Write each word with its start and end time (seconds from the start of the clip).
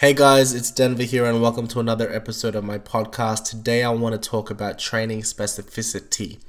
Hey 0.00 0.14
guys, 0.14 0.54
it's 0.54 0.70
Denver 0.70 1.02
here, 1.02 1.26
and 1.26 1.42
welcome 1.42 1.66
to 1.66 1.78
another 1.78 2.10
episode 2.10 2.54
of 2.54 2.64
my 2.64 2.78
podcast. 2.78 3.44
Today, 3.44 3.84
I 3.84 3.90
want 3.90 4.14
to 4.14 4.30
talk 4.30 4.48
about 4.48 4.78
training 4.78 5.20
specificity. 5.20 6.40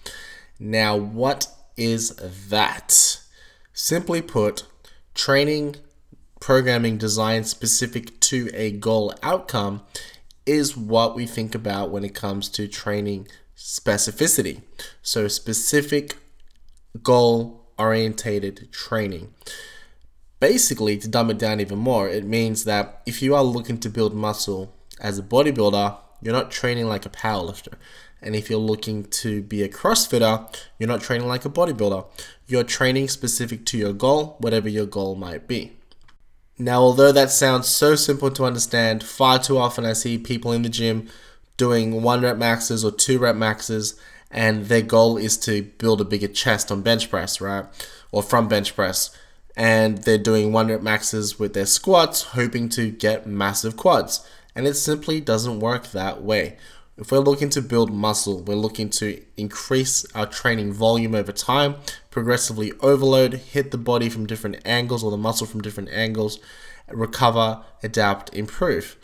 Now, 0.58 0.96
what 0.96 1.48
is 1.76 2.16
that? 2.48 3.20
Simply 3.74 4.22
put, 4.22 4.64
training 5.14 5.76
programming 6.40 6.98
designed 6.98 7.46
specific 7.46 8.18
to 8.22 8.50
a 8.54 8.72
goal 8.72 9.14
outcome 9.22 9.82
is 10.46 10.78
what 10.78 11.14
we 11.14 11.28
think 11.28 11.54
about 11.54 11.92
when 11.92 12.06
it 12.06 12.16
comes 12.16 12.48
to 12.52 12.70
training 12.70 13.28
specificity. 13.58 14.62
So, 15.02 15.28
specific 15.28 16.16
goal 17.04 17.70
orientated 17.78 18.72
training. 18.72 19.34
Basically, 20.42 20.98
to 20.98 21.08
dumb 21.08 21.30
it 21.30 21.38
down 21.38 21.62
even 21.62 21.78
more, 21.78 22.10
it 22.10 22.26
means 22.26 22.64
that 22.64 23.04
if 23.06 23.22
you 23.22 23.36
are 23.36 23.44
looking 23.44 23.78
to 23.78 23.90
build 23.92 24.16
muscle 24.16 24.76
as 25.00 25.20
a 25.20 25.24
bodybuilder, 25.24 25.98
you're 26.20 26.34
not 26.34 26.50
training 26.50 26.88
like 26.88 27.06
a 27.06 27.10
powerlifter. 27.10 27.76
And 28.24 28.36
if 28.36 28.50
you're 28.50 28.58
looking 28.58 29.04
to 29.22 29.44
be 29.44 29.62
a 29.62 29.70
CrossFitter, 29.70 30.52
you're 30.80 30.90
not 30.90 31.02
training 31.02 31.28
like 31.28 31.46
a 31.46 31.50
bodybuilder. 31.50 32.08
You're 32.48 32.64
training 32.64 33.10
specific 33.10 33.68
to 33.68 33.78
your 33.78 33.94
goal, 33.94 34.38
whatever 34.40 34.68
your 34.68 34.88
goal 34.88 35.14
might 35.14 35.48
be. 35.48 35.74
Now, 36.58 36.82
although 36.82 37.12
that 37.12 37.30
sounds 37.30 37.68
so 37.68 37.96
simple 37.96 38.32
to 38.32 38.44
understand, 38.46 39.04
far 39.04 39.38
too 39.38 39.60
often 39.60 39.86
I 39.86 39.94
see 39.94 40.18
people 40.18 40.52
in 40.54 40.64
the 40.64 40.70
gym 40.70 41.08
doing 41.56 42.02
one 42.02 42.22
rep 42.22 42.38
maxes 42.38 42.84
or 42.84 42.92
two 42.92 43.20
rep 43.20 43.36
maxes, 43.36 43.94
and 44.32 44.66
their 44.66 44.82
goal 44.82 45.18
is 45.18 45.38
to 45.38 45.62
build 45.78 46.02
a 46.02 46.06
bigger 46.06 46.28
chest 46.28 46.72
on 46.72 46.82
bench 46.82 47.12
press, 47.12 47.40
right? 47.40 47.66
Or 48.12 48.24
from 48.24 48.48
bench 48.48 48.76
press 48.76 49.16
and 49.56 50.00
they're 50.00 50.18
doing 50.18 50.52
one 50.52 50.68
rep 50.68 50.82
maxes 50.82 51.40
with 51.40 51.54
their 51.54 51.66
squats, 51.66 52.24
hoping 52.24 52.70
to 52.70 52.90
get 52.90 53.28
massive 53.28 53.78
quads. 53.78 54.26
And 54.56 54.68
it 54.68 54.76
simply 54.76 55.22
doesn't 55.22 55.60
work 55.60 55.88
that 55.92 56.22
way. 56.22 56.58
If 56.98 57.12
we're 57.12 57.20
looking 57.20 57.50
to 57.52 57.62
build 57.62 57.92
muscle, 57.92 58.44
we're 58.44 58.56
looking 58.56 58.90
to 58.92 59.24
increase 59.38 60.06
our 60.14 60.26
training 60.26 60.74
volume 60.74 61.16
over 61.16 61.32
time, 61.32 61.76
progressively 62.12 62.74
overload, 62.82 63.34
hit 63.34 63.72
the 63.72 63.78
body 63.78 64.10
from 64.10 64.28
different 64.28 64.60
angles 64.66 65.04
or 65.04 65.10
the 65.10 65.18
muscle 65.18 65.48
from 65.48 65.62
different 65.62 65.90
angles, 65.90 66.40
recover, 66.90 67.64
adapt, 67.82 68.34
improve. 68.36 68.98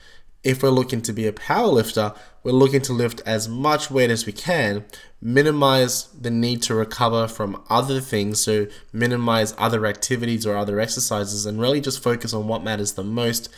If 0.43 0.63
we're 0.63 0.69
looking 0.69 1.01
to 1.01 1.13
be 1.13 1.27
a 1.27 1.33
power 1.33 1.67
lifter, 1.67 2.13
we're 2.43 2.51
looking 2.51 2.81
to 2.83 2.93
lift 2.93 3.21
as 3.25 3.49
much 3.49 3.91
weight 3.91 4.09
as 4.09 4.25
we 4.25 4.31
can, 4.31 4.85
minimize 5.21 6.05
the 6.09 6.31
need 6.31 6.61
to 6.63 6.75
recover 6.75 7.27
from 7.27 7.61
other 7.69 7.99
things, 7.99 8.39
so 8.39 8.67
minimize 8.93 9.53
other 9.57 9.85
activities 9.85 10.45
or 10.45 10.55
other 10.55 10.79
exercises, 10.79 11.45
and 11.45 11.59
really 11.59 11.81
just 11.81 12.01
focus 12.01 12.33
on 12.33 12.47
what 12.47 12.63
matters 12.63 12.93
the 12.93 13.03
most 13.03 13.49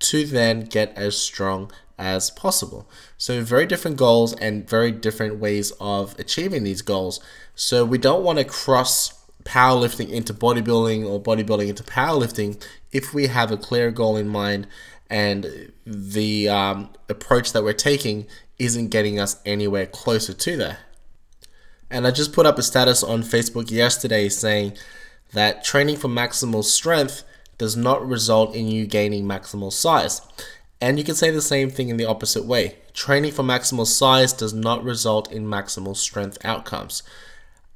to 0.00 0.26
then 0.26 0.62
get 0.62 0.92
as 0.96 1.16
strong 1.16 1.70
as 1.98 2.30
possible. 2.30 2.88
So, 3.16 3.42
very 3.42 3.66
different 3.66 3.96
goals 3.96 4.34
and 4.34 4.68
very 4.68 4.90
different 4.90 5.38
ways 5.38 5.72
of 5.80 6.18
achieving 6.18 6.64
these 6.64 6.82
goals. 6.82 7.20
So, 7.54 7.84
we 7.84 7.98
don't 7.98 8.24
want 8.24 8.38
to 8.38 8.44
cross 8.44 9.22
powerlifting 9.44 10.08
into 10.08 10.34
bodybuilding 10.34 11.08
or 11.08 11.20
bodybuilding 11.22 11.68
into 11.68 11.82
powerlifting 11.82 12.62
if 12.92 13.12
we 13.14 13.26
have 13.26 13.50
a 13.50 13.56
clear 13.56 13.90
goal 13.90 14.16
in 14.16 14.28
mind 14.28 14.66
and 15.10 15.72
the 15.86 16.48
um, 16.48 16.90
approach 17.08 17.52
that 17.52 17.62
we're 17.62 17.72
taking 17.72 18.26
isn't 18.58 18.88
getting 18.88 19.18
us 19.18 19.40
anywhere 19.44 19.86
closer 19.86 20.32
to 20.32 20.56
that. 20.56 20.78
And 21.90 22.06
I 22.06 22.10
just 22.10 22.32
put 22.32 22.46
up 22.46 22.58
a 22.58 22.62
status 22.62 23.02
on 23.02 23.22
Facebook 23.22 23.70
yesterday 23.70 24.28
saying 24.28 24.76
that 25.32 25.62
training 25.64 25.96
for 25.96 26.08
maximal 26.08 26.64
strength 26.64 27.22
does 27.58 27.76
not 27.76 28.06
result 28.06 28.54
in 28.54 28.66
you 28.66 28.86
gaining 28.86 29.24
maximal 29.24 29.72
size. 29.72 30.20
And 30.80 30.98
you 30.98 31.04
can 31.04 31.14
say 31.14 31.30
the 31.30 31.42
same 31.42 31.70
thing 31.70 31.90
in 31.90 31.96
the 31.96 32.06
opposite 32.06 32.44
way. 32.44 32.78
Training 32.92 33.32
for 33.32 33.42
maximal 33.42 33.86
size 33.86 34.32
does 34.32 34.52
not 34.52 34.82
result 34.82 35.30
in 35.30 35.46
maximal 35.46 35.96
strength 35.96 36.38
outcomes. 36.44 37.02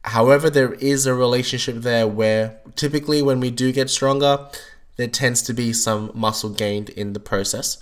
However, 0.02 0.48
there 0.48 0.74
is 0.74 1.06
a 1.06 1.14
relationship 1.14 1.76
there 1.76 2.06
where 2.06 2.58
typically 2.74 3.22
when 3.22 3.40
we 3.40 3.50
do 3.50 3.70
get 3.70 3.90
stronger, 3.90 4.48
there 4.96 5.08
tends 5.08 5.42
to 5.42 5.52
be 5.52 5.72
some 5.72 6.10
muscle 6.14 6.50
gained 6.50 6.90
in 6.90 7.12
the 7.12 7.20
process. 7.20 7.78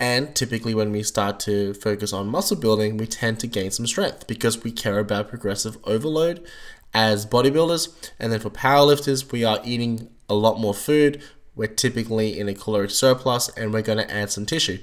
And 0.00 0.34
typically, 0.34 0.74
when 0.74 0.92
we 0.92 1.02
start 1.02 1.40
to 1.40 1.74
focus 1.74 2.12
on 2.12 2.28
muscle 2.28 2.56
building, 2.56 2.96
we 2.96 3.06
tend 3.06 3.40
to 3.40 3.46
gain 3.46 3.70
some 3.70 3.86
strength 3.86 4.26
because 4.26 4.62
we 4.62 4.70
care 4.70 4.98
about 4.98 5.28
progressive 5.28 5.76
overload 5.84 6.46
as 6.94 7.26
bodybuilders. 7.26 8.10
And 8.18 8.32
then 8.32 8.40
for 8.40 8.50
powerlifters, 8.50 9.32
we 9.32 9.44
are 9.44 9.60
eating 9.64 10.10
a 10.28 10.34
lot 10.34 10.60
more 10.60 10.74
food. 10.74 11.22
We're 11.56 11.66
typically 11.66 12.38
in 12.38 12.48
a 12.48 12.54
caloric 12.54 12.90
surplus 12.90 13.48
and 13.56 13.72
we're 13.72 13.82
going 13.82 13.98
to 13.98 14.10
add 14.10 14.30
some 14.30 14.46
tissue. 14.46 14.78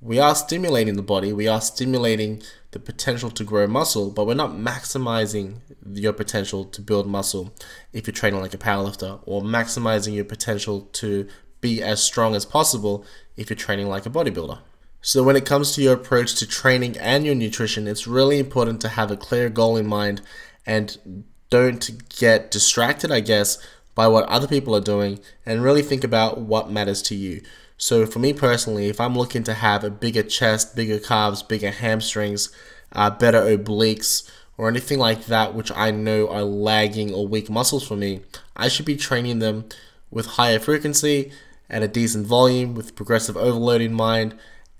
We 0.00 0.18
are 0.18 0.34
stimulating 0.34 0.96
the 0.96 1.02
body, 1.02 1.32
we 1.32 1.48
are 1.48 1.60
stimulating 1.60 2.42
the 2.70 2.78
potential 2.78 3.30
to 3.30 3.44
grow 3.44 3.66
muscle, 3.66 4.10
but 4.10 4.26
we're 4.26 4.34
not 4.34 4.50
maximizing 4.50 5.60
your 5.90 6.12
potential 6.12 6.64
to 6.64 6.82
build 6.82 7.06
muscle 7.06 7.54
if 7.92 8.06
you're 8.06 8.14
training 8.14 8.40
like 8.40 8.54
a 8.54 8.58
powerlifter, 8.58 9.20
or 9.24 9.42
maximizing 9.42 10.14
your 10.14 10.24
potential 10.24 10.82
to 10.92 11.26
be 11.60 11.82
as 11.82 12.02
strong 12.02 12.34
as 12.34 12.44
possible 12.44 13.04
if 13.36 13.48
you're 13.48 13.56
training 13.56 13.88
like 13.88 14.06
a 14.06 14.10
bodybuilder. 14.10 14.58
So, 15.00 15.22
when 15.22 15.36
it 15.36 15.46
comes 15.46 15.74
to 15.74 15.82
your 15.82 15.94
approach 15.94 16.34
to 16.36 16.46
training 16.46 16.98
and 16.98 17.24
your 17.24 17.34
nutrition, 17.34 17.86
it's 17.86 18.06
really 18.06 18.38
important 18.38 18.80
to 18.82 18.88
have 18.88 19.10
a 19.10 19.16
clear 19.16 19.48
goal 19.48 19.76
in 19.76 19.86
mind 19.86 20.20
and 20.66 21.24
don't 21.50 22.08
get 22.18 22.50
distracted, 22.50 23.10
I 23.10 23.20
guess, 23.20 23.58
by 23.94 24.06
what 24.08 24.28
other 24.28 24.46
people 24.46 24.76
are 24.76 24.80
doing 24.80 25.20
and 25.46 25.62
really 25.62 25.82
think 25.82 26.04
about 26.04 26.40
what 26.40 26.70
matters 26.70 27.00
to 27.02 27.14
you. 27.14 27.42
So, 27.78 28.04
for 28.06 28.18
me 28.18 28.32
personally, 28.32 28.88
if 28.88 29.00
I'm 29.00 29.16
looking 29.16 29.44
to 29.44 29.54
have 29.54 29.84
a 29.84 29.90
bigger 29.90 30.24
chest, 30.24 30.74
bigger 30.74 30.98
calves, 30.98 31.42
bigger 31.44 31.70
hamstrings, 31.70 32.50
uh, 32.92 33.10
better 33.10 33.40
obliques, 33.40 34.28
or 34.58 34.68
anything 34.68 34.98
like 34.98 35.26
that, 35.26 35.54
which 35.54 35.70
I 35.70 35.92
know 35.92 36.28
are 36.28 36.42
lagging 36.42 37.14
or 37.14 37.28
weak 37.28 37.48
muscles 37.48 37.86
for 37.86 37.96
me, 37.96 38.22
I 38.56 38.66
should 38.66 38.84
be 38.84 38.96
training 38.96 39.38
them 39.38 39.66
with 40.10 40.26
higher 40.26 40.58
frequency 40.58 41.30
at 41.70 41.84
a 41.84 41.88
decent 41.88 42.26
volume 42.26 42.74
with 42.74 42.96
progressive 42.96 43.36
overload 43.36 43.80
in 43.80 43.94
mind 43.94 44.34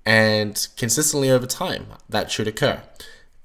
and 0.04 0.66
consistently 0.76 1.30
over 1.30 1.46
time 1.46 1.86
that 2.08 2.32
should 2.32 2.48
occur. 2.48 2.82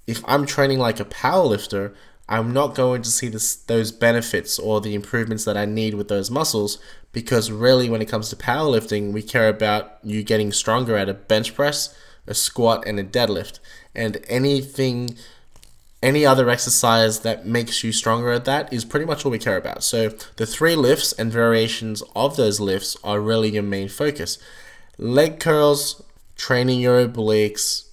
If 0.07 0.23
I'm 0.25 0.47
training 0.47 0.79
like 0.79 0.99
a 0.99 1.05
powerlifter, 1.05 1.93
I'm 2.33 2.51
not 2.51 2.73
going 2.73 3.03
to 3.03 3.11
see 3.11 3.29
this, 3.29 3.55
those 3.55 3.91
benefits 3.91 4.57
or 4.57 4.81
the 4.81 4.95
improvements 4.95 5.45
that 5.45 5.55
I 5.55 5.65
need 5.65 5.93
with 5.93 6.07
those 6.07 6.31
muscles 6.31 6.79
because 7.11 7.51
really 7.51 7.91
when 7.91 8.01
it 8.01 8.07
comes 8.07 8.29
to 8.29 8.35
powerlifting, 8.35 9.13
we 9.13 9.21
care 9.21 9.49
about 9.49 9.99
you 10.01 10.23
getting 10.23 10.51
stronger 10.51 10.97
at 10.97 11.07
a 11.07 11.13
bench 11.13 11.53
press, 11.53 11.95
a 12.25 12.33
squat 12.33 12.87
and 12.87 12.99
a 12.99 13.03
deadlift. 13.03 13.59
And 13.93 14.17
anything 14.27 15.15
any 16.01 16.25
other 16.25 16.49
exercise 16.49 17.19
that 17.19 17.45
makes 17.45 17.83
you 17.83 17.91
stronger 17.91 18.31
at 18.31 18.45
that 18.45 18.73
is 18.73 18.83
pretty 18.83 19.05
much 19.05 19.23
all 19.23 19.31
we 19.31 19.37
care 19.37 19.55
about. 19.55 19.83
So 19.83 20.09
the 20.37 20.47
three 20.47 20.75
lifts 20.75 21.13
and 21.13 21.31
variations 21.31 22.01
of 22.15 22.35
those 22.35 22.59
lifts 22.59 22.97
are 23.03 23.21
really 23.21 23.51
your 23.51 23.63
main 23.63 23.89
focus. 23.89 24.39
Leg 24.97 25.39
curls, 25.39 26.03
training 26.35 26.81
your 26.81 27.07
obliques, 27.07 27.89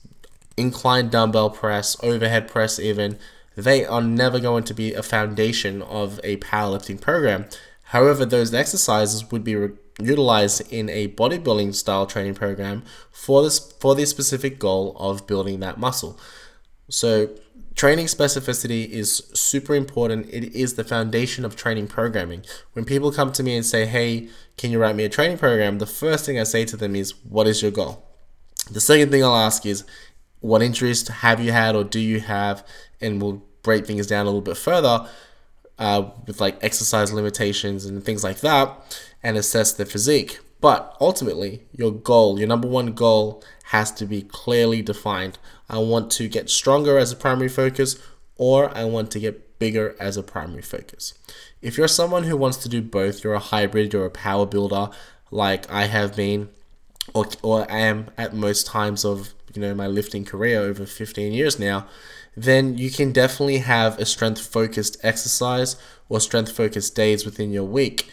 incline 0.57 1.11
dumbbell 1.11 1.51
press, 1.51 1.95
overhead 2.03 2.49
press 2.49 2.81
even, 2.81 3.19
they 3.61 3.85
are 3.85 4.03
never 4.03 4.39
going 4.39 4.65
to 4.65 4.75
be 4.75 4.95
a 4.95 5.03
foundation 5.03 5.83
of 5.83 6.21
a 6.25 6.37
powerlifting 6.39 7.01
program. 7.01 7.47
However, 7.85 8.25
those 8.25 8.55
exercises 8.55 9.31
would 9.31 9.45
be 9.45 9.57
re- 9.57 9.77
utilized 10.01 10.73
in 10.73 10.89
a 10.89 11.09
bodybuilding 11.09 11.75
style 11.75 12.07
training 12.07 12.35
program 12.35 12.85
for 13.11 13.43
this 13.43 13.73
for 13.81 13.95
the 13.95 14.07
specific 14.07 14.59
goal 14.59 14.97
of 14.99 15.27
building 15.27 15.61
that 15.61 15.79
muscle. 15.79 16.19
So 16.89 17.31
Training 17.81 18.07
specificity 18.07 18.89
is 18.91 19.23
super 19.33 19.75
important. 19.75 20.27
It 20.31 20.55
is 20.55 20.75
the 20.75 20.85
foundation 20.85 21.45
of 21.47 21.57
training 21.57 21.87
programming. 21.87 22.45
When 22.75 22.85
people 22.85 23.11
come 23.11 23.33
to 23.33 23.43
me 23.43 23.57
and 23.57 23.65
say, 23.65 23.87
Hey, 23.87 24.29
can 24.59 24.71
you 24.71 24.79
write 24.79 24.97
me 24.97 25.05
a 25.05 25.09
training 25.09 25.39
program? 25.39 25.79
The 25.79 25.87
first 25.87 26.27
thing 26.27 26.39
I 26.39 26.43
say 26.43 26.65
to 26.67 26.77
them 26.77 26.95
is, 26.95 27.15
What 27.25 27.47
is 27.47 27.63
your 27.63 27.71
goal? 27.71 28.07
The 28.71 28.83
second 28.83 29.11
thing 29.11 29.25
I'll 29.25 29.35
ask 29.35 29.65
is, 29.65 29.85
What 30.41 30.63
injuries 30.63 31.09
have 31.09 31.41
you 31.41 31.53
had 31.53 31.75
or 31.75 31.85
do 31.85 32.01
you 32.01 32.21
have? 32.21 32.67
And 33.01 33.23
we'll 33.23 33.43
break 33.63 33.87
things 33.87 34.07
down 34.07 34.27
a 34.27 34.29
little 34.29 34.41
bit 34.41 34.57
further 34.57 35.09
uh, 35.79 36.11
with 36.27 36.41
like 36.41 36.63
exercise 36.63 37.13
limitations 37.13 37.87
and 37.87 38.05
things 38.05 38.23
like 38.23 38.41
that 38.41 39.01
and 39.23 39.37
assess 39.37 39.73
their 39.73 39.87
physique. 39.87 40.39
But 40.61 40.95
ultimately, 41.01 41.63
your 41.73 41.91
goal, 41.91 42.39
your 42.39 42.49
number 42.49 42.69
one 42.69 42.93
goal, 42.93 43.43
has 43.65 43.91
to 43.93 44.05
be 44.05 44.23
clearly 44.23 44.83
defined. 44.83 45.39
I 45.69 45.79
want 45.79 46.11
to 46.13 46.29
get 46.29 46.51
stronger 46.51 46.99
as 46.99 47.13
a 47.13 47.17
primary 47.17 47.49
focus, 47.49 47.99
or 48.37 48.77
I 48.77 48.85
want 48.85 49.11
to 49.13 49.21
get 49.21 49.59
bigger 49.59 49.97
as 49.99 50.17
a 50.17 50.23
primary 50.23 50.63
focus. 50.63 51.15
If 51.63 51.79
you're 51.79 51.89
someone 51.89 52.25
who 52.25 52.37
wants 52.37 52.59
to 52.59 52.69
do 52.69 52.83
both, 52.83 53.25
you're 53.25 53.35
a 53.35 53.39
hybrid, 53.39 53.93
you're 53.93 54.07
a 54.07 54.11
power 54.11 54.45
builder, 54.45 54.91
like 55.31 55.71
I 55.71 55.87
have 55.87 56.17
been, 56.17 56.51
or, 57.15 57.27
or 57.43 57.71
am 57.71 58.11
at 58.19 58.35
most 58.35 58.67
times 58.67 59.05
of 59.05 59.35
you 59.55 59.61
know 59.63 59.75
my 59.75 59.87
lifting 59.87 60.25
career 60.25 60.61
over 60.61 60.87
15 60.87 61.33
years 61.33 61.59
now, 61.59 61.87
then 62.37 62.79
you 62.79 62.91
can 62.91 63.13
definitely 63.13 63.59
have 63.59 63.99
a 63.99 64.05
strength 64.05 64.41
focused 64.41 64.97
exercise 65.03 65.77
or 66.09 66.21
strength 66.21 66.53
focused 66.53 66.95
days 66.95 67.25
within 67.25 67.51
your 67.53 67.65
week 67.65 68.11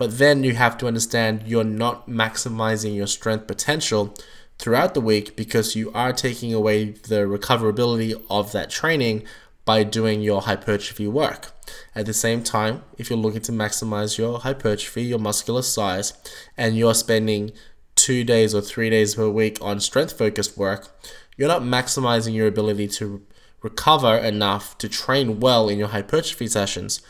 But 0.00 0.16
then 0.16 0.44
you 0.44 0.54
have 0.54 0.78
to 0.78 0.86
understand 0.86 1.42
you're 1.44 1.62
not 1.62 2.08
maximizing 2.08 2.96
your 2.96 3.06
strength 3.06 3.46
potential 3.46 4.14
throughout 4.58 4.94
the 4.94 5.00
week 5.02 5.36
because 5.36 5.76
you 5.76 5.92
are 5.92 6.14
taking 6.14 6.54
away 6.54 6.92
the 6.92 7.26
recoverability 7.26 8.14
of 8.30 8.52
that 8.52 8.70
training 8.70 9.24
by 9.66 9.84
doing 9.84 10.22
your 10.22 10.40
hypertrophy 10.40 11.06
work. 11.06 11.52
At 11.94 12.06
the 12.06 12.14
same 12.14 12.42
time, 12.42 12.82
if 12.96 13.10
you're 13.10 13.18
looking 13.18 13.42
to 13.42 13.52
maximize 13.52 14.16
your 14.16 14.38
hypertrophy, 14.40 15.02
your 15.02 15.18
muscular 15.18 15.60
size, 15.60 16.14
and 16.56 16.78
you're 16.78 16.94
spending 16.94 17.52
two 18.00 18.24
days 18.24 18.54
or 18.54 18.62
three 18.62 18.88
days 18.88 19.14
per 19.14 19.28
week 19.28 19.58
on 19.60 19.78
strength 19.78 20.16
focused 20.16 20.56
work, 20.56 20.88
you're 21.36 21.48
not 21.48 21.60
maximizing 21.60 22.34
your 22.34 22.46
ability 22.46 22.88
to 22.88 23.22
recover 23.62 24.16
enough 24.16 24.78
to 24.78 24.88
train 24.88 25.38
well 25.38 25.68
in 25.68 25.78
your 25.78 25.88
hypertrophy 25.88 26.46
sessions 26.46 27.02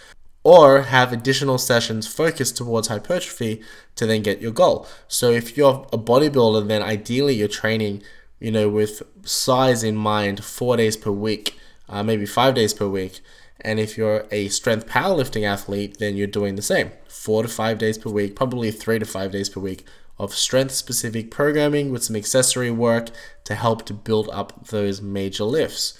or 0.43 0.83
have 0.83 1.13
additional 1.13 1.59
sessions 1.59 2.09
focused 2.09 2.57
towards 2.57 2.89
hypertrophy 2.89 3.63
to 3.95 4.05
then 4.05 4.21
get 4.23 4.41
your 4.41 4.51
goal. 4.51 4.89
So 5.07 5.31
if 5.31 5.57
you're 5.57 5.87
a 5.93 5.99
bodybuilder, 5.99 6.67
then 6.67 6.83
ideally 6.83 7.35
you're 7.35 7.47
training, 7.47 8.03
you 8.41 8.51
know, 8.51 8.69
with 8.69 9.03
size 9.23 9.85
in 9.85 9.95
mind, 9.95 10.45
four 10.45 10.77
days 10.77 10.97
per 10.97 11.13
week, 11.13 11.57
uh, 11.89 12.03
maybe 12.03 12.27
five 12.27 12.55
days 12.55 12.75
per 12.75 12.89
week. 12.89 13.21
And 13.61 13.79
if 13.79 13.97
you're 13.97 14.27
a 14.33 14.49
strength 14.49 14.89
powerlifting 14.89 15.45
athlete, 15.45 15.99
then 15.99 16.17
you're 16.17 16.27
doing 16.27 16.57
the 16.57 16.63
same, 16.63 16.91
four 17.07 17.43
to 17.43 17.49
five 17.49 17.79
days 17.79 17.97
per 17.97 18.11
week, 18.11 18.35
probably 18.35 18.73
three 18.73 18.99
to 18.99 19.05
five 19.05 19.31
days 19.31 19.51
per 19.51 19.61
week 19.61 19.85
of 20.21 20.35
strength 20.35 20.75
specific 20.75 21.31
programming 21.31 21.91
with 21.91 22.05
some 22.05 22.15
accessory 22.15 22.71
work 22.71 23.09
to 23.45 23.55
help 23.55 23.87
to 23.87 23.95
build 23.95 24.29
up 24.33 24.69
those 24.69 25.01
major 25.01 25.45
lifts. 25.45 25.99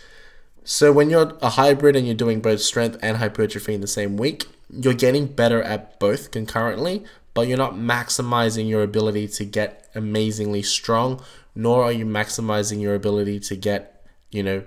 So 0.63 0.93
when 0.93 1.09
you're 1.09 1.37
a 1.41 1.51
hybrid 1.51 1.97
and 1.97 2.07
you're 2.07 2.15
doing 2.15 2.41
both 2.41 2.61
strength 2.61 2.99
and 3.03 3.17
hypertrophy 3.17 3.75
in 3.75 3.81
the 3.81 3.87
same 3.87 4.17
week, 4.17 4.47
you're 4.69 4.95
getting 4.95 5.27
better 5.27 5.63
at 5.63 5.99
both 5.99 6.31
concurrently, 6.31 7.03
but 7.33 7.49
you're 7.49 7.57
not 7.57 7.75
maximizing 7.75 8.69
your 8.69 8.83
ability 8.83 9.27
to 9.29 9.45
get 9.45 9.89
amazingly 9.95 10.63
strong, 10.63 11.23
nor 11.55 11.83
are 11.85 11.93
you 11.93 12.05
maximizing 12.05 12.81
your 12.81 12.95
ability 12.95 13.41
to 13.41 13.57
get, 13.57 14.07
you 14.31 14.43
know, 14.43 14.63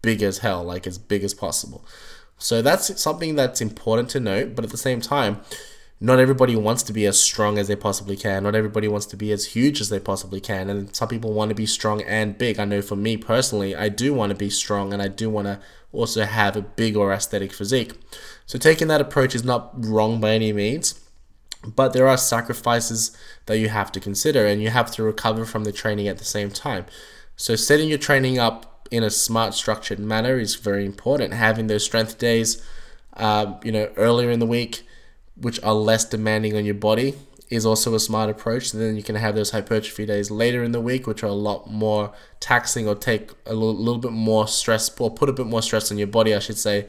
big 0.00 0.22
as 0.22 0.38
hell, 0.38 0.64
like 0.64 0.86
as 0.86 0.96
big 0.98 1.22
as 1.22 1.34
possible. 1.34 1.84
So 2.38 2.62
that's 2.62 3.00
something 3.00 3.34
that's 3.34 3.60
important 3.60 4.08
to 4.10 4.20
note, 4.20 4.54
but 4.54 4.64
at 4.64 4.70
the 4.70 4.76
same 4.76 5.00
time, 5.00 5.40
not 6.00 6.20
everybody 6.20 6.54
wants 6.54 6.84
to 6.84 6.92
be 6.92 7.06
as 7.06 7.20
strong 7.20 7.58
as 7.58 7.66
they 7.66 7.74
possibly 7.74 8.16
can. 8.16 8.44
Not 8.44 8.54
everybody 8.54 8.86
wants 8.86 9.06
to 9.06 9.16
be 9.16 9.32
as 9.32 9.46
huge 9.46 9.80
as 9.80 9.88
they 9.88 9.98
possibly 9.98 10.40
can. 10.40 10.70
And 10.70 10.94
some 10.94 11.08
people 11.08 11.32
want 11.32 11.48
to 11.48 11.56
be 11.56 11.66
strong 11.66 12.02
and 12.02 12.38
big. 12.38 12.60
I 12.60 12.64
know 12.64 12.82
for 12.82 12.94
me 12.94 13.16
personally, 13.16 13.74
I 13.74 13.88
do 13.88 14.14
want 14.14 14.30
to 14.30 14.36
be 14.36 14.48
strong 14.48 14.92
and 14.92 15.02
I 15.02 15.08
do 15.08 15.28
want 15.28 15.48
to 15.48 15.58
also 15.92 16.24
have 16.24 16.56
a 16.56 16.62
big 16.62 16.96
or 16.96 17.12
aesthetic 17.12 17.52
physique. 17.52 17.94
So 18.46 18.58
taking 18.58 18.86
that 18.88 19.00
approach 19.00 19.34
is 19.34 19.42
not 19.42 19.72
wrong 19.74 20.20
by 20.20 20.30
any 20.30 20.52
means. 20.52 21.00
But 21.66 21.92
there 21.92 22.06
are 22.06 22.16
sacrifices 22.16 23.16
that 23.46 23.58
you 23.58 23.68
have 23.68 23.90
to 23.90 23.98
consider 23.98 24.46
and 24.46 24.62
you 24.62 24.70
have 24.70 24.92
to 24.92 25.02
recover 25.02 25.44
from 25.44 25.64
the 25.64 25.72
training 25.72 26.06
at 26.06 26.18
the 26.18 26.24
same 26.24 26.50
time. 26.50 26.86
So 27.34 27.56
setting 27.56 27.88
your 27.88 27.98
training 27.98 28.38
up 28.38 28.86
in 28.92 29.02
a 29.02 29.10
smart 29.10 29.54
structured 29.54 29.98
manner 29.98 30.38
is 30.38 30.54
very 30.54 30.86
important. 30.86 31.34
Having 31.34 31.66
those 31.66 31.84
strength 31.84 32.18
days, 32.18 32.64
uh, 33.14 33.54
you 33.64 33.72
know, 33.72 33.90
earlier 33.96 34.30
in 34.30 34.38
the 34.38 34.46
week, 34.46 34.84
which 35.40 35.62
are 35.62 35.74
less 35.74 36.04
demanding 36.04 36.56
on 36.56 36.64
your 36.64 36.74
body 36.74 37.14
is 37.50 37.64
also 37.64 37.94
a 37.94 38.00
smart 38.00 38.28
approach. 38.28 38.72
And 38.72 38.82
then 38.82 38.96
you 38.96 39.02
can 39.02 39.16
have 39.16 39.34
those 39.34 39.50
hypertrophy 39.50 40.06
days 40.06 40.30
later 40.30 40.62
in 40.62 40.72
the 40.72 40.80
week, 40.80 41.06
which 41.06 41.22
are 41.22 41.28
a 41.28 41.32
lot 41.32 41.70
more 41.70 42.12
taxing 42.40 42.86
or 42.86 42.94
take 42.94 43.30
a 43.46 43.54
little, 43.54 43.74
little 43.74 44.00
bit 44.00 44.12
more 44.12 44.46
stress 44.46 44.90
or 44.98 45.10
put 45.10 45.28
a 45.28 45.32
bit 45.32 45.46
more 45.46 45.62
stress 45.62 45.90
on 45.90 45.98
your 45.98 46.06
body, 46.06 46.34
I 46.34 46.40
should 46.40 46.58
say, 46.58 46.88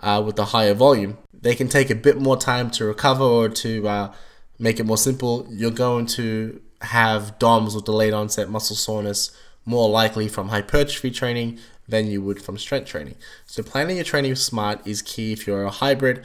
uh, 0.00 0.22
with 0.24 0.36
the 0.36 0.46
higher 0.46 0.74
volume. 0.74 1.18
They 1.32 1.54
can 1.54 1.68
take 1.68 1.90
a 1.90 1.94
bit 1.94 2.18
more 2.18 2.36
time 2.36 2.70
to 2.72 2.84
recover 2.84 3.24
or 3.24 3.48
to 3.48 3.88
uh, 3.88 4.14
make 4.58 4.80
it 4.80 4.84
more 4.84 4.96
simple. 4.96 5.46
You're 5.50 5.70
going 5.70 6.06
to 6.06 6.60
have 6.80 7.38
DOMS 7.38 7.74
or 7.74 7.82
delayed 7.82 8.14
onset 8.14 8.48
muscle 8.48 8.76
soreness 8.76 9.36
more 9.64 9.90
likely 9.90 10.28
from 10.28 10.48
hypertrophy 10.48 11.10
training 11.10 11.58
than 11.86 12.06
you 12.06 12.22
would 12.22 12.40
from 12.40 12.56
strength 12.56 12.88
training. 12.88 13.16
So 13.46 13.62
planning 13.62 13.96
your 13.96 14.04
training 14.04 14.34
smart 14.36 14.86
is 14.86 15.02
key 15.02 15.32
if 15.32 15.46
you're 15.46 15.64
a 15.64 15.70
hybrid 15.70 16.24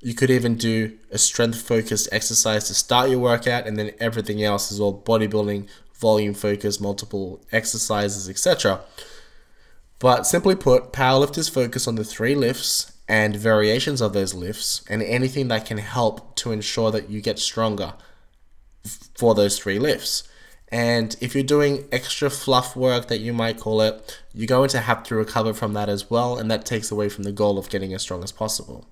you 0.00 0.14
could 0.14 0.30
even 0.30 0.56
do 0.56 0.96
a 1.10 1.18
strength 1.18 1.60
focused 1.60 2.08
exercise 2.10 2.64
to 2.64 2.74
start 2.74 3.10
your 3.10 3.18
workout, 3.18 3.66
and 3.66 3.76
then 3.76 3.92
everything 4.00 4.42
else 4.42 4.72
is 4.72 4.80
all 4.80 5.02
bodybuilding, 5.02 5.68
volume 5.94 6.34
focused, 6.34 6.80
multiple 6.80 7.40
exercises, 7.52 8.28
etc. 8.28 8.80
But 9.98 10.26
simply 10.26 10.54
put, 10.54 10.92
powerlifters 10.92 11.50
focus 11.50 11.86
on 11.86 11.96
the 11.96 12.04
three 12.04 12.34
lifts 12.34 12.92
and 13.06 13.36
variations 13.36 14.00
of 14.00 14.12
those 14.12 14.32
lifts 14.32 14.82
and 14.88 15.02
anything 15.02 15.48
that 15.48 15.66
can 15.66 15.78
help 15.78 16.34
to 16.36 16.52
ensure 16.52 16.90
that 16.90 17.10
you 17.10 17.20
get 17.20 17.38
stronger 17.38 17.92
for 19.14 19.34
those 19.34 19.58
three 19.58 19.78
lifts. 19.78 20.26
And 20.72 21.16
if 21.20 21.34
you're 21.34 21.44
doing 21.44 21.88
extra 21.90 22.30
fluff 22.30 22.76
work 22.76 23.08
that 23.08 23.18
you 23.18 23.32
might 23.32 23.58
call 23.58 23.82
it, 23.82 24.22
you're 24.32 24.46
going 24.46 24.68
to 24.70 24.80
have 24.80 25.02
to 25.04 25.16
recover 25.16 25.52
from 25.52 25.72
that 25.74 25.88
as 25.88 26.08
well, 26.08 26.38
and 26.38 26.50
that 26.50 26.64
takes 26.64 26.90
away 26.90 27.08
from 27.08 27.24
the 27.24 27.32
goal 27.32 27.58
of 27.58 27.68
getting 27.68 27.92
as 27.92 28.02
strong 28.02 28.22
as 28.22 28.32
possible. 28.32 28.86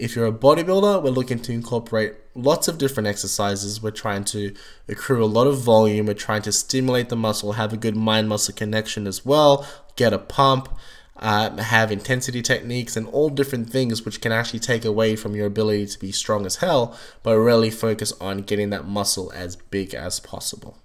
If 0.00 0.16
you're 0.16 0.26
a 0.26 0.32
bodybuilder, 0.32 1.02
we're 1.02 1.10
looking 1.10 1.40
to 1.40 1.52
incorporate 1.52 2.14
lots 2.34 2.68
of 2.68 2.78
different 2.78 3.06
exercises. 3.06 3.82
We're 3.82 3.90
trying 3.90 4.24
to 4.24 4.54
accrue 4.88 5.22
a 5.22 5.26
lot 5.26 5.46
of 5.46 5.58
volume. 5.58 6.06
We're 6.06 6.14
trying 6.14 6.40
to 6.42 6.52
stimulate 6.52 7.10
the 7.10 7.16
muscle, 7.16 7.52
have 7.52 7.74
a 7.74 7.76
good 7.76 7.94
mind 7.94 8.26
muscle 8.26 8.54
connection 8.54 9.06
as 9.06 9.26
well, 9.26 9.66
get 9.96 10.14
a 10.14 10.18
pump, 10.18 10.70
uh, 11.18 11.54
have 11.58 11.92
intensity 11.92 12.40
techniques, 12.40 12.96
and 12.96 13.08
all 13.08 13.28
different 13.28 13.68
things 13.68 14.02
which 14.02 14.22
can 14.22 14.32
actually 14.32 14.60
take 14.60 14.86
away 14.86 15.16
from 15.16 15.36
your 15.36 15.44
ability 15.44 15.86
to 15.88 15.98
be 15.98 16.12
strong 16.12 16.46
as 16.46 16.56
hell, 16.56 16.98
but 17.22 17.36
really 17.36 17.70
focus 17.70 18.14
on 18.22 18.38
getting 18.38 18.70
that 18.70 18.88
muscle 18.88 19.30
as 19.34 19.56
big 19.56 19.92
as 19.92 20.18
possible. 20.18 20.78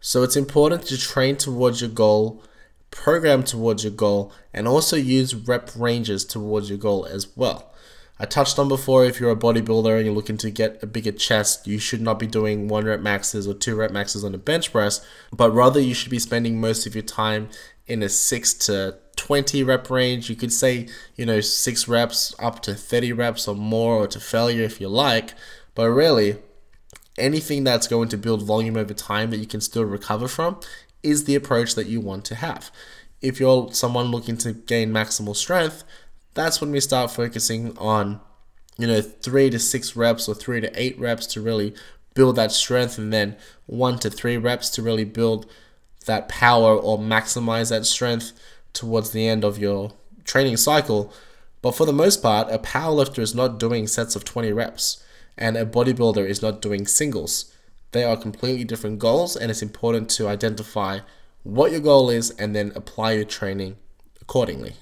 So 0.00 0.24
it's 0.24 0.36
important 0.36 0.82
to 0.86 0.98
train 0.98 1.36
towards 1.36 1.82
your 1.82 1.90
goal, 1.90 2.42
program 2.90 3.44
towards 3.44 3.84
your 3.84 3.92
goal, 3.92 4.32
and 4.52 4.66
also 4.66 4.96
use 4.96 5.36
rep 5.36 5.70
ranges 5.76 6.24
towards 6.24 6.68
your 6.68 6.78
goal 6.78 7.06
as 7.06 7.28
well. 7.36 7.72
I 8.18 8.24
touched 8.24 8.58
on 8.58 8.68
before 8.68 9.04
if 9.04 9.20
you're 9.20 9.30
a 9.30 9.36
bodybuilder 9.36 9.96
and 9.96 10.06
you're 10.06 10.14
looking 10.14 10.38
to 10.38 10.50
get 10.50 10.82
a 10.82 10.86
bigger 10.86 11.12
chest, 11.12 11.66
you 11.66 11.78
should 11.78 12.00
not 12.00 12.18
be 12.18 12.26
doing 12.26 12.66
one 12.66 12.86
rep 12.86 13.00
maxes 13.00 13.46
or 13.46 13.52
two 13.52 13.76
rep 13.76 13.90
maxes 13.90 14.24
on 14.24 14.34
a 14.34 14.38
bench 14.38 14.72
press, 14.72 15.04
but 15.30 15.50
rather 15.50 15.80
you 15.80 15.92
should 15.92 16.10
be 16.10 16.18
spending 16.18 16.60
most 16.60 16.86
of 16.86 16.94
your 16.94 17.02
time 17.02 17.48
in 17.86 18.02
a 18.02 18.08
6 18.08 18.54
to 18.54 18.96
20 19.16 19.62
rep 19.62 19.90
range. 19.90 20.30
You 20.30 20.36
could 20.36 20.52
say, 20.52 20.88
you 21.14 21.26
know, 21.26 21.40
6 21.40 21.88
reps 21.88 22.34
up 22.38 22.62
to 22.62 22.74
30 22.74 23.12
reps 23.12 23.46
or 23.46 23.54
more 23.54 23.96
or 23.96 24.06
to 24.08 24.18
failure 24.18 24.62
if 24.62 24.80
you 24.80 24.88
like, 24.88 25.34
but 25.74 25.90
really 25.90 26.38
anything 27.18 27.64
that's 27.64 27.86
going 27.86 28.08
to 28.08 28.16
build 28.16 28.42
volume 28.42 28.76
over 28.76 28.94
time 28.94 29.30
that 29.30 29.38
you 29.38 29.46
can 29.46 29.60
still 29.60 29.84
recover 29.84 30.28
from 30.28 30.58
is 31.02 31.24
the 31.24 31.34
approach 31.34 31.74
that 31.74 31.86
you 31.86 32.00
want 32.00 32.24
to 32.26 32.34
have. 32.34 32.70
If 33.20 33.40
you're 33.40 33.72
someone 33.72 34.10
looking 34.10 34.36
to 34.38 34.52
gain 34.52 34.90
maximal 34.90 35.34
strength, 35.34 35.84
that's 36.36 36.60
when 36.60 36.70
we 36.70 36.80
start 36.80 37.10
focusing 37.10 37.76
on, 37.78 38.20
you 38.78 38.86
know, 38.86 39.00
three 39.00 39.50
to 39.50 39.58
six 39.58 39.96
reps 39.96 40.28
or 40.28 40.34
three 40.34 40.60
to 40.60 40.70
eight 40.80 40.96
reps 41.00 41.26
to 41.28 41.40
really 41.40 41.74
build 42.14 42.36
that 42.36 42.52
strength, 42.52 42.98
and 42.98 43.12
then 43.12 43.36
one 43.66 43.98
to 43.98 44.10
three 44.10 44.36
reps 44.36 44.70
to 44.70 44.82
really 44.82 45.04
build 45.04 45.50
that 46.06 46.28
power 46.28 46.76
or 46.76 46.98
maximize 46.98 47.70
that 47.70 47.84
strength 47.84 48.32
towards 48.72 49.10
the 49.10 49.26
end 49.26 49.44
of 49.44 49.58
your 49.58 49.92
training 50.24 50.56
cycle. 50.56 51.12
But 51.62 51.72
for 51.72 51.86
the 51.86 51.92
most 51.92 52.22
part, 52.22 52.48
a 52.50 52.58
powerlifter 52.58 53.18
is 53.18 53.34
not 53.34 53.58
doing 53.58 53.86
sets 53.86 54.14
of 54.14 54.24
20 54.24 54.52
reps, 54.52 55.02
and 55.36 55.56
a 55.56 55.66
bodybuilder 55.66 56.26
is 56.26 56.42
not 56.42 56.62
doing 56.62 56.86
singles. 56.86 57.52
They 57.92 58.04
are 58.04 58.16
completely 58.16 58.64
different 58.64 58.98
goals, 58.98 59.36
and 59.36 59.50
it's 59.50 59.62
important 59.62 60.10
to 60.10 60.28
identify 60.28 61.00
what 61.42 61.70
your 61.72 61.80
goal 61.80 62.10
is 62.10 62.30
and 62.32 62.54
then 62.54 62.72
apply 62.74 63.12
your 63.12 63.24
training 63.24 63.76
accordingly. 64.20 64.74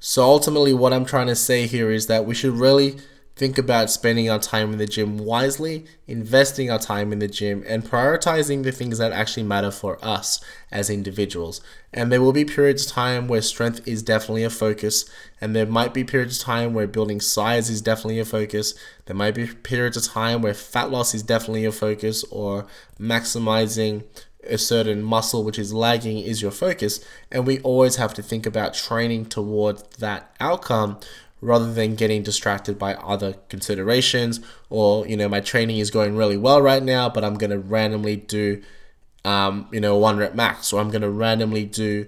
So 0.00 0.22
ultimately, 0.22 0.72
what 0.72 0.92
I'm 0.92 1.04
trying 1.04 1.26
to 1.26 1.36
say 1.36 1.66
here 1.66 1.90
is 1.90 2.06
that 2.06 2.24
we 2.24 2.34
should 2.34 2.52
really 2.52 2.98
think 3.34 3.56
about 3.56 3.88
spending 3.88 4.28
our 4.28 4.38
time 4.38 4.72
in 4.72 4.78
the 4.78 4.86
gym 4.86 5.16
wisely, 5.16 5.86
investing 6.08 6.70
our 6.70 6.78
time 6.78 7.12
in 7.12 7.20
the 7.20 7.28
gym, 7.28 7.62
and 7.68 7.84
prioritizing 7.84 8.64
the 8.64 8.72
things 8.72 8.98
that 8.98 9.12
actually 9.12 9.44
matter 9.44 9.70
for 9.70 9.96
us 10.04 10.40
as 10.72 10.90
individuals. 10.90 11.60
And 11.92 12.10
there 12.10 12.20
will 12.20 12.32
be 12.32 12.44
periods 12.44 12.86
of 12.86 12.92
time 12.92 13.28
where 13.28 13.40
strength 13.40 13.86
is 13.86 14.02
definitely 14.02 14.42
a 14.42 14.50
focus, 14.50 15.08
and 15.40 15.54
there 15.54 15.66
might 15.66 15.94
be 15.94 16.02
periods 16.02 16.40
of 16.40 16.44
time 16.44 16.74
where 16.74 16.88
building 16.88 17.20
size 17.20 17.70
is 17.70 17.80
definitely 17.80 18.18
a 18.18 18.24
focus. 18.24 18.74
There 19.06 19.16
might 19.16 19.36
be 19.36 19.46
periods 19.46 19.96
of 19.96 20.04
time 20.04 20.42
where 20.42 20.54
fat 20.54 20.90
loss 20.90 21.14
is 21.14 21.22
definitely 21.22 21.64
a 21.64 21.70
focus, 21.70 22.24
or 22.24 22.66
maximizing 23.00 24.02
a 24.44 24.58
certain 24.58 25.02
muscle 25.02 25.44
which 25.44 25.58
is 25.58 25.72
lagging 25.72 26.18
is 26.18 26.40
your 26.40 26.50
focus 26.50 27.04
and 27.30 27.46
we 27.46 27.58
always 27.60 27.96
have 27.96 28.14
to 28.14 28.22
think 28.22 28.46
about 28.46 28.72
training 28.72 29.26
towards 29.26 29.82
that 29.98 30.34
outcome 30.40 30.98
rather 31.40 31.72
than 31.72 31.94
getting 31.94 32.22
distracted 32.22 32.78
by 32.78 32.94
other 32.94 33.34
considerations 33.48 34.40
or 34.70 35.06
you 35.06 35.16
know 35.16 35.28
my 35.28 35.40
training 35.40 35.78
is 35.78 35.90
going 35.90 36.16
really 36.16 36.36
well 36.36 36.62
right 36.62 36.82
now 36.82 37.08
but 37.08 37.24
i'm 37.24 37.34
going 37.34 37.50
to 37.50 37.58
randomly 37.58 38.16
do 38.16 38.62
um, 39.24 39.68
you 39.72 39.80
know 39.80 39.96
one 39.96 40.16
rep 40.16 40.34
max 40.34 40.72
or 40.72 40.80
i'm 40.80 40.90
going 40.90 41.02
to 41.02 41.10
randomly 41.10 41.64
do 41.64 42.06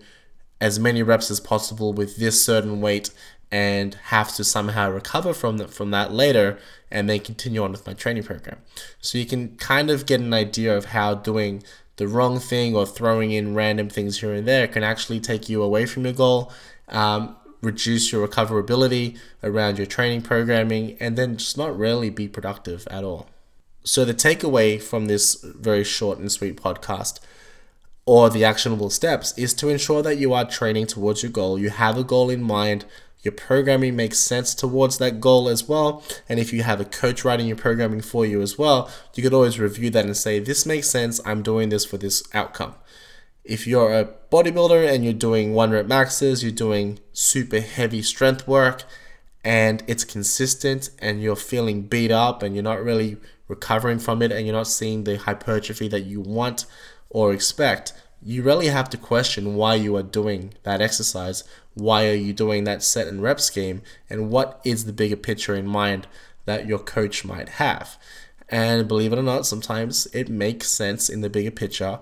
as 0.61 0.79
many 0.79 1.03
reps 1.03 1.31
as 1.31 1.41
possible 1.41 1.93
with 1.93 2.17
this 2.17 2.45
certain 2.45 2.81
weight 2.81 3.11
and 3.51 3.95
have 3.95 4.33
to 4.35 4.45
somehow 4.45 4.89
recover 4.91 5.35
from 5.35 5.59
that 5.59 5.71
from 5.71 5.91
that 5.91 6.13
later 6.13 6.59
and 6.91 7.09
then 7.09 7.21
continue 7.21 7.63
on 7.63 7.73
with 7.73 7.87
my 7.87 7.95
training 7.95 8.23
program. 8.23 8.59
So 9.01 9.19
you 9.19 9.27
can 9.27 9.57
kind 9.57 9.91
of 9.91 10.07
get 10.07 10.21
an 10.21 10.33
idea 10.33 10.77
of 10.77 10.87
how 10.87 11.15
doing 11.15 11.63
the 12.01 12.09
wrong 12.09 12.41
thing 12.41 12.75
or 12.75 12.87
throwing 12.87 13.31
in 13.31 13.55
random 13.55 13.91
things 13.91 14.21
here 14.21 14.33
and 14.33 14.49
there 14.49 14.67
can 14.67 14.83
actually 14.83 15.21
take 15.21 15.51
you 15.51 15.63
away 15.63 15.85
from 15.85 16.05
your 16.05 16.15
goal, 16.15 16.51
um, 16.89 17.37
reduce 17.61 18.11
your 18.11 18.27
recoverability 18.27 19.19
around 19.43 19.77
your 19.77 19.87
training 19.87 20.23
programming, 20.23 20.97
and 20.99 21.19
then 21.19 21.37
just 21.37 21.59
not 21.59 21.79
really 21.79 22.09
be 22.09 22.27
productive 22.27 22.89
at 22.91 23.05
all. 23.05 23.29
So, 23.85 24.07
the 24.07 24.15
takeaway 24.15 24.81
from 24.81 25.07
this 25.07 25.35
very 25.43 25.85
short 25.85 26.19
and 26.19 26.33
sweet 26.33 26.57
podcast 26.57 27.21
or 28.07 28.31
the 28.31 28.47
actionable 28.47 28.89
steps 28.89 29.37
is 29.37 29.53
to 29.53 29.69
ensure 29.69 30.01
that 30.01 30.17
you 30.17 30.33
are 30.33 30.47
training 30.47 30.87
towards 30.87 31.23
your 31.23 31.31
goal. 31.31 31.59
You 31.59 31.69
have 31.69 31.99
a 31.99 32.05
goal 32.05 32.31
in 32.31 32.43
mind. 32.43 32.87
Your 33.23 33.33
programming 33.33 33.97
makes 33.97 34.19
sense 34.19 34.55
towards 34.55 34.99
that 34.99 35.21
goal 35.21 35.49
as 35.49 35.69
well. 35.69 36.03
And 36.29 36.41
if 36.41 36.53
you 36.53 36.63
have 36.63 36.81
a 36.81 36.87
coach 36.87 37.25
writing 37.25 37.47
your 37.47 37.57
programming 37.57 38.01
for 38.01 38.25
you 38.25 38.41
as 38.41 38.57
well, 38.57 38.91
you 39.15 39.23
could 39.23 39.35
always 39.35 39.61
review 39.61 39.91
that 39.91 40.07
and 40.07 40.17
say, 40.17 40.39
This 40.39 40.65
makes 40.65 40.89
sense. 40.89 41.21
I'm 41.27 41.43
doing 41.43 41.69
this 41.69 41.85
for 41.85 41.99
this 41.99 42.23
outcome. 42.33 42.75
If 43.45 43.67
you're 43.67 43.93
a 43.93 44.09
bodybuilder 44.31 44.89
and 44.89 45.05
you're 45.05 45.13
doing 45.13 45.55
one 45.55 45.71
rep 45.71 45.87
maxes, 45.87 46.43
you're 46.43 46.53
doing 46.53 46.99
super 47.13 47.61
heavy 47.61 48.03
strength 48.03 48.47
work, 48.47 48.85
and 49.43 49.83
it's 49.87 50.05
consistent, 50.05 50.91
and 50.99 51.23
you're 51.23 51.37
feeling 51.37 51.83
beat 51.83 52.11
up, 52.11 52.43
and 52.43 52.55
you're 52.55 52.63
not 52.63 52.83
really 52.83 53.17
recovering 53.49 53.99
from 53.99 54.23
it, 54.23 54.31
and 54.31 54.47
you're 54.47 54.55
not 54.55 54.67
seeing 54.67 55.05
the 55.05 55.19
hypertrophy 55.19 55.89
that 55.89 56.05
you 56.05 56.21
want 56.21 56.67
or 57.09 57.33
expect, 57.33 57.93
you 58.23 58.43
really 58.43 58.67
have 58.67 58.91
to 58.91 58.97
question 58.97 59.55
why 59.55 59.75
you 59.75 59.97
are 59.97 60.03
doing 60.03 60.55
that 60.63 60.81
exercise. 60.81 61.45
Why 61.75 62.09
are 62.09 62.15
you 62.15 62.33
doing 62.33 62.65
that 62.65 62.83
set 62.83 63.07
and 63.07 63.23
rep 63.23 63.41
scheme? 63.41 63.83
And 64.09 64.31
what 64.31 64.61
is 64.65 64.85
the 64.85 64.93
bigger 64.93 65.17
picture 65.17 65.55
in 65.55 65.67
mind 65.67 66.07
that 66.45 66.67
your 66.67 66.79
coach 66.79 67.25
might 67.25 67.49
have? 67.51 67.97
And 68.49 68.89
believe 68.89 69.13
it 69.13 69.19
or 69.19 69.23
not, 69.23 69.47
sometimes 69.47 70.07
it 70.13 70.29
makes 70.29 70.69
sense 70.69 71.09
in 71.09 71.21
the 71.21 71.31
bigger 71.31 71.53
picture, 71.53 72.01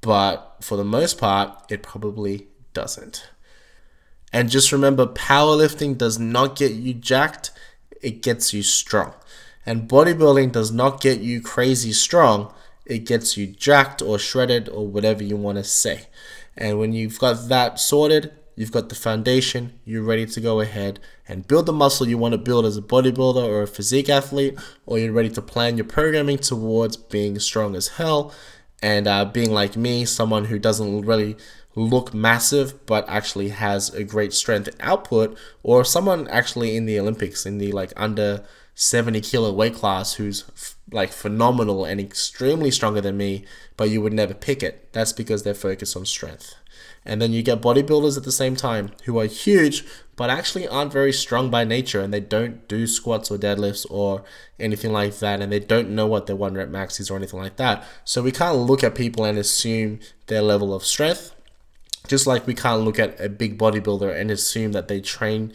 but 0.00 0.56
for 0.60 0.76
the 0.76 0.84
most 0.84 1.18
part, 1.18 1.70
it 1.70 1.82
probably 1.82 2.48
doesn't. 2.72 3.28
And 4.32 4.48
just 4.48 4.72
remember 4.72 5.06
powerlifting 5.06 5.98
does 5.98 6.18
not 6.18 6.56
get 6.56 6.72
you 6.72 6.94
jacked, 6.94 7.50
it 8.00 8.22
gets 8.22 8.54
you 8.54 8.62
strong. 8.62 9.12
And 9.66 9.88
bodybuilding 9.88 10.52
does 10.52 10.72
not 10.72 11.00
get 11.00 11.20
you 11.20 11.42
crazy 11.42 11.92
strong, 11.92 12.52
it 12.86 13.06
gets 13.06 13.36
you 13.36 13.46
jacked 13.46 14.02
or 14.02 14.18
shredded 14.18 14.68
or 14.68 14.86
whatever 14.86 15.22
you 15.22 15.36
want 15.36 15.58
to 15.58 15.64
say. 15.64 16.06
And 16.56 16.78
when 16.78 16.92
you've 16.92 17.18
got 17.18 17.48
that 17.48 17.78
sorted, 17.78 18.32
you've 18.56 18.72
got 18.72 18.88
the 18.88 18.94
foundation, 18.94 19.78
you're 19.84 20.02
ready 20.02 20.26
to 20.26 20.40
go 20.40 20.60
ahead 20.60 21.00
and 21.28 21.46
build 21.46 21.66
the 21.66 21.72
muscle 21.72 22.08
you 22.08 22.18
want 22.18 22.32
to 22.32 22.38
build 22.38 22.66
as 22.66 22.76
a 22.76 22.82
bodybuilder 22.82 23.42
or 23.42 23.62
a 23.62 23.66
physique 23.66 24.08
athlete, 24.08 24.58
or 24.86 24.98
you're 24.98 25.12
ready 25.12 25.30
to 25.30 25.42
plan 25.42 25.76
your 25.76 25.86
programming 25.86 26.38
towards 26.38 26.96
being 26.96 27.38
strong 27.38 27.76
as 27.76 27.88
hell 27.88 28.34
and 28.82 29.06
uh, 29.06 29.24
being 29.24 29.52
like 29.52 29.76
me, 29.76 30.04
someone 30.04 30.46
who 30.46 30.58
doesn't 30.58 31.02
really 31.02 31.36
look 31.74 32.12
massive 32.12 32.84
but 32.86 33.08
actually 33.08 33.50
has 33.50 33.92
a 33.94 34.04
great 34.04 34.32
strength 34.32 34.68
output, 34.80 35.36
or 35.62 35.84
someone 35.84 36.26
actually 36.28 36.76
in 36.76 36.86
the 36.86 36.98
Olympics 36.98 37.46
in 37.46 37.58
the 37.58 37.72
like 37.72 37.92
under 37.96 38.44
70 38.74 39.20
kilo 39.20 39.52
weight 39.52 39.74
class 39.74 40.14
who's 40.14 40.44
like 40.92 41.12
phenomenal 41.12 41.84
and 41.84 42.00
extremely 42.00 42.70
stronger 42.70 43.00
than 43.00 43.16
me, 43.16 43.44
but 43.76 43.90
you 43.90 44.00
would 44.00 44.12
never 44.12 44.34
pick 44.34 44.62
it. 44.62 44.92
That's 44.92 45.12
because 45.12 45.42
they're 45.42 45.54
focused 45.54 45.96
on 45.96 46.06
strength. 46.06 46.54
And 47.04 47.20
then 47.20 47.32
you 47.32 47.42
get 47.42 47.62
bodybuilders 47.62 48.16
at 48.16 48.24
the 48.24 48.32
same 48.32 48.56
time 48.56 48.90
who 49.04 49.18
are 49.18 49.26
huge, 49.26 49.84
but 50.16 50.28
actually 50.28 50.68
aren't 50.68 50.92
very 50.92 51.12
strong 51.12 51.50
by 51.50 51.64
nature 51.64 52.00
and 52.00 52.12
they 52.12 52.20
don't 52.20 52.68
do 52.68 52.86
squats 52.86 53.30
or 53.30 53.38
deadlifts 53.38 53.86
or 53.88 54.22
anything 54.58 54.92
like 54.92 55.18
that. 55.18 55.40
And 55.40 55.50
they 55.50 55.60
don't 55.60 55.90
know 55.90 56.06
what 56.06 56.26
their 56.26 56.36
one 56.36 56.54
rep 56.54 56.68
max 56.68 57.00
is 57.00 57.10
or 57.10 57.16
anything 57.16 57.40
like 57.40 57.56
that. 57.56 57.84
So 58.04 58.22
we 58.22 58.32
can't 58.32 58.58
look 58.58 58.84
at 58.84 58.94
people 58.94 59.24
and 59.24 59.38
assume 59.38 60.00
their 60.26 60.42
level 60.42 60.74
of 60.74 60.84
strength. 60.84 61.34
Just 62.06 62.26
like 62.26 62.46
we 62.46 62.54
can't 62.54 62.82
look 62.82 62.98
at 62.98 63.18
a 63.20 63.28
big 63.28 63.58
bodybuilder 63.58 64.18
and 64.18 64.30
assume 64.30 64.72
that 64.72 64.88
they 64.88 65.00
train 65.00 65.52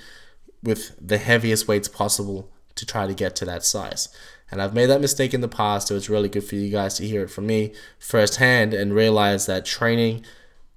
with 0.63 0.95
the 0.99 1.17
heaviest 1.17 1.67
weights 1.67 1.87
possible 1.87 2.51
to 2.75 2.85
try 2.85 3.07
to 3.07 3.13
get 3.13 3.35
to 3.37 3.45
that 3.45 3.63
size. 3.63 4.09
And 4.51 4.61
I've 4.61 4.73
made 4.73 4.87
that 4.87 5.01
mistake 5.01 5.33
in 5.33 5.41
the 5.41 5.47
past, 5.47 5.87
so 5.87 5.95
it's 5.95 6.09
really 6.09 6.29
good 6.29 6.43
for 6.43 6.55
you 6.55 6.69
guys 6.69 6.95
to 6.95 7.07
hear 7.07 7.23
it 7.23 7.29
from 7.29 7.47
me 7.47 7.73
firsthand 7.97 8.73
and 8.73 8.93
realize 8.93 9.47
that 9.47 9.65
training 9.65 10.23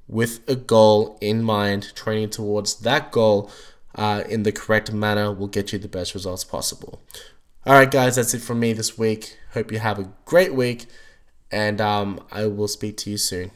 with 0.09 0.41
a 0.49 0.57
goal 0.57 1.19
in 1.21 1.43
mind, 1.43 1.95
training 1.95 2.31
towards 2.31 2.77
that 2.77 3.13
goal 3.13 3.51
uh, 3.95 4.25
in 4.29 4.43
the 4.43 4.53
correct 4.53 4.93
manner 4.93 5.31
will 5.33 5.49
get 5.49 5.73
you 5.73 5.79
the 5.79 5.89
best 5.89 6.15
results 6.15 6.45
possible. 6.45 7.03
All 7.67 7.75
right, 7.75 7.91
guys, 7.91 8.17
that's 8.17 8.33
it 8.33 8.41
from 8.41 8.61
me 8.61 8.73
this 8.73 8.97
week. 8.97 9.37
Hope 9.53 9.71
you 9.71 9.79
have 9.81 9.99
a 9.99 10.11
great 10.25 10.55
week, 10.55 10.87
and 11.51 11.81
um, 11.81 12.21
I 12.33 12.47
will 12.47 12.69
speak 12.69 12.97
to 12.99 13.11
you 13.11 13.19
soon. 13.19 13.51